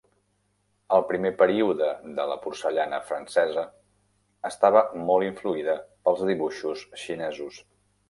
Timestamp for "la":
2.31-2.39